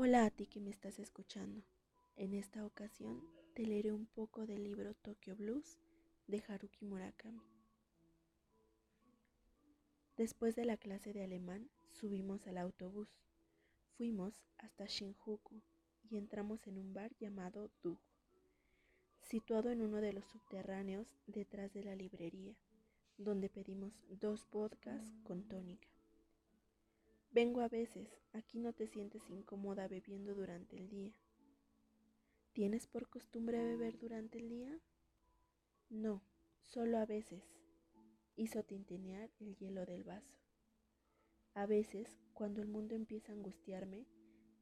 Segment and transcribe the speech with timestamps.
[0.00, 1.60] Hola a ti que me estás escuchando.
[2.14, 3.20] En esta ocasión
[3.52, 5.76] te leeré un poco del libro Tokyo Blues
[6.28, 7.42] de Haruki Murakami.
[10.16, 13.08] Después de la clase de alemán subimos al autobús.
[13.96, 15.60] Fuimos hasta Shinjuku
[16.08, 17.98] y entramos en un bar llamado Dug,
[19.20, 22.54] situado en uno de los subterráneos detrás de la librería,
[23.16, 25.97] donde pedimos dos vodkas con tónica.
[27.30, 31.12] Vengo a veces, aquí no te sientes incómoda bebiendo durante el día.
[32.54, 34.80] ¿Tienes por costumbre beber durante el día?
[35.90, 36.22] No,
[36.62, 37.44] solo a veces.
[38.34, 40.38] Hizo tintinear el hielo del vaso.
[41.54, 44.06] A veces, cuando el mundo empieza a angustiarme,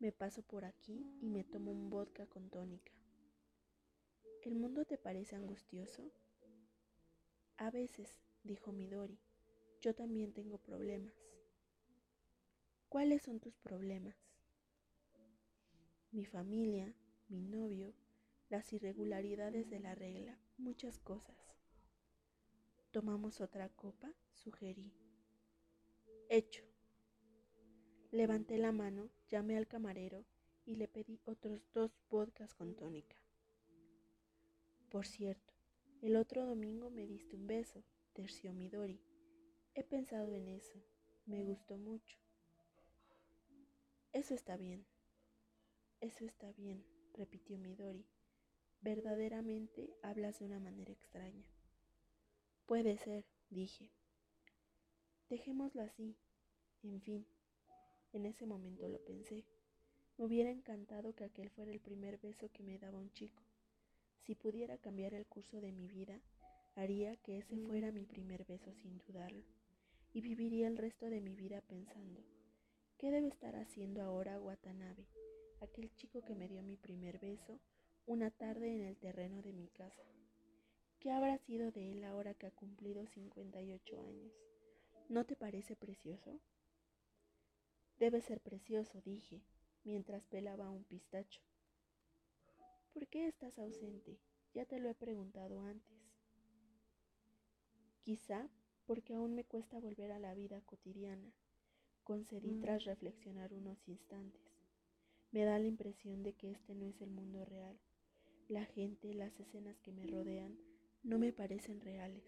[0.00, 2.92] me paso por aquí y me tomo un vodka con tónica.
[4.42, 6.10] ¿El mundo te parece angustioso?
[7.58, 9.18] A veces, dijo Midori,
[9.80, 11.25] yo también tengo problemas.
[12.88, 14.16] ¿Cuáles son tus problemas?
[16.12, 16.94] Mi familia,
[17.28, 17.92] mi novio,
[18.48, 21.36] las irregularidades de la regla, muchas cosas.
[22.92, 24.12] ¿Tomamos otra copa?
[24.32, 24.94] Sugerí.
[26.28, 26.64] Hecho.
[28.12, 30.24] Levanté la mano, llamé al camarero
[30.64, 33.16] y le pedí otros dos vodkas con tónica.
[34.88, 35.52] Por cierto,
[36.02, 39.02] el otro domingo me diste un beso, terció Midori.
[39.74, 40.80] He pensado en eso,
[41.26, 42.25] me gustó mucho.
[44.16, 44.86] Eso está bien.
[46.00, 48.06] Eso está bien, repitió Midori.
[48.80, 51.44] Verdaderamente hablas de una manera extraña.
[52.64, 53.90] Puede ser, dije.
[55.28, 56.16] Dejémoslo así.
[56.82, 57.26] En fin,
[58.14, 59.44] en ese momento lo pensé.
[60.16, 63.42] Me hubiera encantado que aquel fuera el primer beso que me daba un chico.
[64.22, 66.22] Si pudiera cambiar el curso de mi vida,
[66.74, 69.44] haría que ese fuera mi primer beso sin dudarlo,
[70.14, 72.24] y viviría el resto de mi vida pensando,
[72.98, 75.06] ¿Qué debe estar haciendo ahora Watanabe,
[75.60, 77.60] aquel chico que me dio mi primer beso
[78.06, 80.02] una tarde en el terreno de mi casa?
[80.98, 84.32] ¿Qué habrá sido de él ahora que ha cumplido 58 años?
[85.10, 86.40] ¿No te parece precioso?
[87.98, 89.42] Debe ser precioso, dije,
[89.84, 91.42] mientras pelaba un pistacho.
[92.94, 94.18] ¿Por qué estás ausente?
[94.54, 95.98] Ya te lo he preguntado antes.
[98.04, 98.48] Quizá
[98.86, 101.30] porque aún me cuesta volver a la vida cotidiana
[102.06, 102.60] concedí mm.
[102.60, 104.40] tras reflexionar unos instantes.
[105.32, 107.78] Me da la impresión de que este no es el mundo real.
[108.48, 110.56] La gente, las escenas que me rodean,
[111.02, 112.22] no me parecen reales.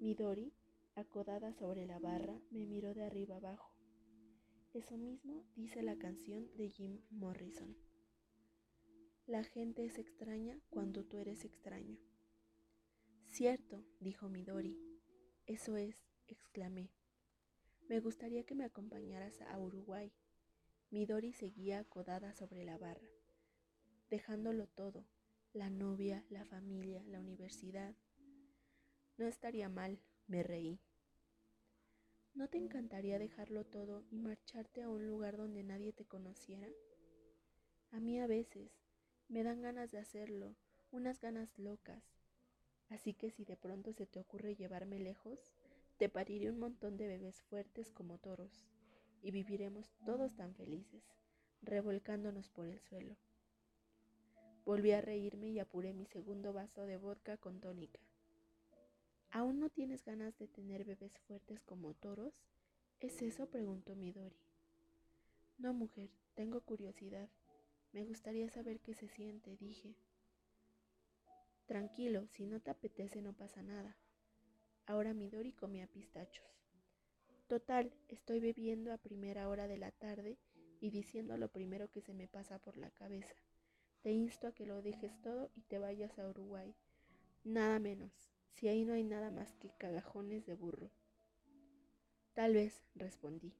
[0.00, 0.54] Midori,
[0.94, 3.76] acodada sobre la barra, me miró de arriba abajo.
[4.72, 7.76] Eso mismo dice la canción de Jim Morrison.
[9.26, 11.98] La gente es extraña cuando tú eres extraño.
[13.26, 14.78] Cierto, dijo Midori.
[15.46, 15.96] Eso es,
[16.26, 16.90] exclamé.
[17.88, 20.12] Me gustaría que me acompañaras a Uruguay.
[20.90, 23.08] Midori seguía acodada sobre la barra,
[24.10, 25.06] dejándolo todo,
[25.52, 27.94] la novia, la familia, la universidad.
[29.18, 30.80] No estaría mal, me reí.
[32.34, 36.68] ¿No te encantaría dejarlo todo y marcharte a un lugar donde nadie te conociera?
[37.92, 38.72] A mí a veces
[39.28, 40.56] me dan ganas de hacerlo,
[40.90, 42.02] unas ganas locas.
[42.88, 45.38] Así que si de pronto se te ocurre llevarme lejos,
[45.98, 48.66] te pariré un montón de bebés fuertes como toros
[49.22, 51.02] y viviremos todos tan felices,
[51.62, 53.16] revolcándonos por el suelo.
[54.64, 58.00] Volví a reírme y apuré mi segundo vaso de vodka con tónica.
[59.30, 62.34] ¿Aún no tienes ganas de tener bebés fuertes como toros?
[63.00, 63.46] ¿Es eso?
[63.46, 64.40] preguntó Midori.
[65.58, 67.28] No, mujer, tengo curiosidad.
[67.92, 69.94] Me gustaría saber qué se siente, dije.
[71.66, 73.96] Tranquilo, si no te apetece no pasa nada.
[74.86, 76.46] Ahora Midori comía pistachos.
[77.48, 80.38] Total, estoy bebiendo a primera hora de la tarde
[80.80, 83.34] y diciendo lo primero que se me pasa por la cabeza.
[84.02, 86.74] Te insto a que lo dejes todo y te vayas a Uruguay.
[87.42, 88.12] Nada menos,
[88.52, 90.90] si ahí no hay nada más que cagajones de burro.
[92.34, 93.52] Tal vez, respondí.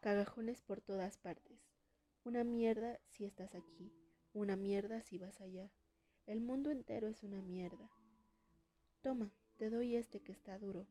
[0.00, 1.60] Cagajones por todas partes.
[2.24, 3.92] Una mierda si estás aquí,
[4.32, 5.70] una mierda si vas allá.
[6.26, 7.90] El mundo entero es una mierda.
[9.02, 9.32] Toma,
[9.62, 10.88] te doy este que está duro.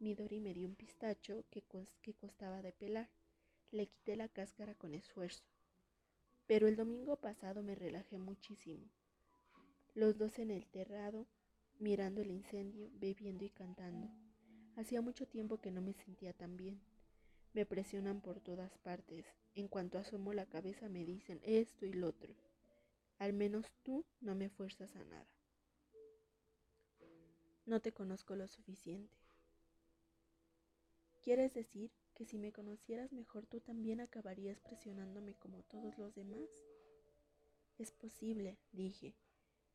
[0.00, 1.62] Midori me dio un pistacho que,
[2.00, 3.10] que costaba de pelar.
[3.72, 5.44] Le quité la cáscara con esfuerzo.
[6.46, 8.88] Pero el domingo pasado me relajé muchísimo.
[9.94, 11.26] Los dos en el terrado,
[11.78, 14.08] mirando el incendio, bebiendo y cantando.
[14.76, 16.80] Hacía mucho tiempo que no me sentía tan bien.
[17.52, 19.26] Me presionan por todas partes.
[19.54, 22.34] En cuanto asomo la cabeza me dicen esto y lo otro.
[23.18, 25.35] Al menos tú no me fuerzas a nada.
[27.66, 29.16] No te conozco lo suficiente.
[31.22, 36.48] ¿Quieres decir que si me conocieras mejor tú también acabarías presionándome como todos los demás.
[37.76, 39.14] Es posible, dije.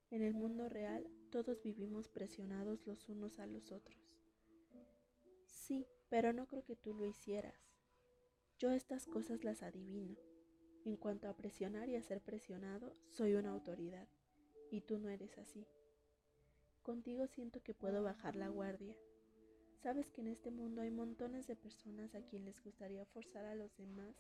[0.10, 4.00] En el mundo real todos vivimos presionados los unos a los otros.
[5.46, 7.62] Sí, pero no creo que tú lo hicieras.
[8.58, 10.18] Yo estas cosas las adivino.
[10.84, 14.08] En cuanto a presionar y a ser presionado, soy una autoridad,
[14.72, 15.68] y tú no eres así.
[16.83, 18.95] Contigo siento que puedo bajar la guardia.
[19.83, 23.56] Sabes que en este mundo hay montones de personas a quien les gustaría forzar a
[23.56, 24.16] los demás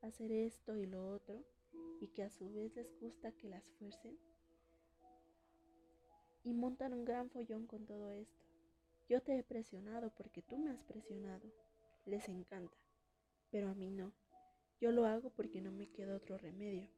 [0.00, 1.44] a hacer esto y lo otro,
[2.00, 4.18] y que a su vez les gusta que las fuercen.
[6.42, 8.44] Y montan un gran follón con todo esto.
[9.08, 11.52] Yo te he presionado porque tú me has presionado.
[12.04, 12.76] Les encanta,
[13.50, 14.12] pero a mí no.
[14.80, 16.90] Yo lo hago porque no me queda otro remedio.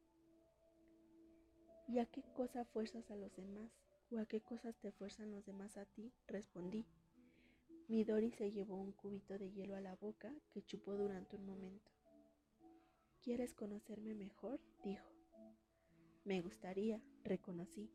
[1.88, 3.70] ¿Y a qué cosa fuerzas a los demás?
[4.10, 6.12] ¿O a qué cosas te fuerzan los demás a ti?
[6.26, 6.86] Respondí.
[7.88, 11.90] Midori se llevó un cubito de hielo a la boca que chupó durante un momento.
[13.22, 14.60] ¿Quieres conocerme mejor?
[14.82, 15.08] dijo.
[16.24, 17.90] Me gustaría, reconocí.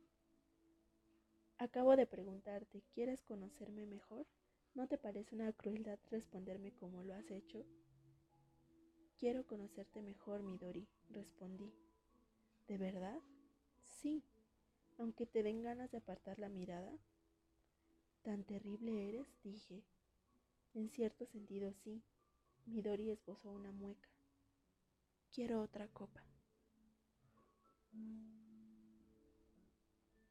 [1.58, 4.28] Acabo de preguntarte, ¿quieres conocerme mejor?
[4.76, 7.66] ¿No te parece una crueldad responderme como lo has hecho?
[9.18, 11.74] Quiero conocerte mejor, Midori, respondí.
[12.68, 13.20] ¿De verdad?
[13.82, 14.24] Sí,
[15.00, 16.92] aunque te den ganas de apartar la mirada.
[18.22, 19.28] ¿Tan terrible eres?
[19.44, 19.82] dije.
[20.74, 22.04] En cierto sentido sí.
[22.66, 24.10] Midori esbozó una mueca.
[25.34, 26.22] Quiero otra copa.